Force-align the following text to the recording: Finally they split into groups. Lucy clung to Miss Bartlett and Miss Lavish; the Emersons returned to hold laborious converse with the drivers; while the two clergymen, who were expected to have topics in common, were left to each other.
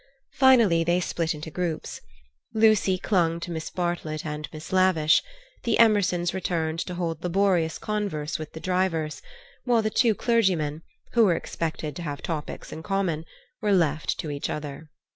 Finally 0.33 0.83
they 0.83 0.99
split 0.99 1.35
into 1.35 1.51
groups. 1.51 2.01
Lucy 2.55 2.97
clung 2.97 3.39
to 3.39 3.51
Miss 3.51 3.69
Bartlett 3.69 4.25
and 4.25 4.49
Miss 4.51 4.73
Lavish; 4.73 5.21
the 5.61 5.77
Emersons 5.79 6.33
returned 6.33 6.79
to 6.79 6.95
hold 6.95 7.23
laborious 7.23 7.77
converse 7.77 8.39
with 8.39 8.53
the 8.53 8.59
drivers; 8.59 9.21
while 9.63 9.83
the 9.83 9.91
two 9.91 10.15
clergymen, 10.15 10.81
who 11.13 11.25
were 11.25 11.35
expected 11.35 11.95
to 11.95 12.01
have 12.01 12.23
topics 12.23 12.71
in 12.71 12.81
common, 12.81 13.25
were 13.61 13.73
left 13.73 14.17
to 14.17 14.31
each 14.31 14.49
other. 14.49 14.89